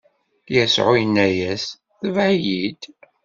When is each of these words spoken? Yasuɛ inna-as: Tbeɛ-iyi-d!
Yasuɛ 0.55 0.91
inna-as: 1.03 1.65
Tbeɛ-iyi-d! 1.99 2.81